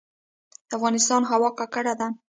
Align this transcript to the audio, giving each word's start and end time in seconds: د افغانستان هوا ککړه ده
د 0.69 0.71
افغانستان 0.77 1.21
هوا 1.31 1.49
ککړه 1.59 1.93
ده 1.99 2.07